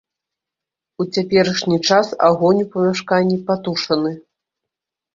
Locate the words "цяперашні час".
1.17-2.07